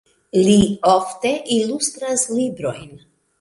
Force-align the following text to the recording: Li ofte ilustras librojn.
Li 0.45 0.55
ofte 0.93 1.33
ilustras 1.57 2.25
librojn. 2.39 2.99